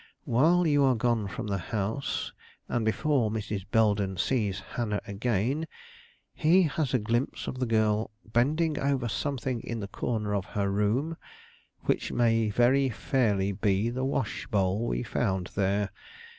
[0.25, 2.33] While you are gone from the house,
[2.67, 3.67] and before Mrs.
[3.69, 5.67] Belden sees Hannah again,
[6.33, 10.71] he has a glimpse of the girl bending over something in the corner of her
[10.71, 11.17] room
[11.81, 15.91] which may very fairly be the wash bowl we found there.